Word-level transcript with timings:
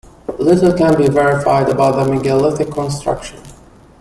Little 0.39 0.73
can 0.73 0.97
be 0.97 1.07
verified 1.09 1.69
about 1.69 1.95
the 2.03 2.11
megalithic 2.11 2.71
construction. 2.71 3.39